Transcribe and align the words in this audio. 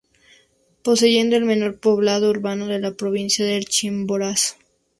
Poseyendo 0.81 1.35
el 1.35 1.45
menor 1.45 1.79
poblado 1.79 2.31
urbano 2.31 2.65
de 2.65 2.79
la 2.79 2.93
provincia 2.95 3.45
del 3.45 3.65
Chimborazo. 3.65 4.55